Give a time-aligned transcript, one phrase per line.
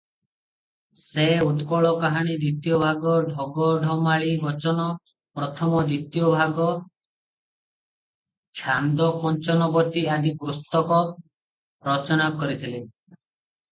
[0.99, 4.87] "ସେ "ଉତ୍କଳ କାହାଣୀ ଦ୍ୱିତୀୟ ଭାଗ", "ଢଗ ଢମାଳୀ ବଚନ"
[5.41, 6.67] ପ୍ରଥମ ଓ ଦ୍ୱିତୀୟ ଭାଗ,
[8.63, 11.01] "ଛାନ୍ଦ କଞ୍ଚନବତୀ" ଆଦି ପୁସ୍ତକ
[11.93, 12.85] ରଚନା କରିଥିଲେ।"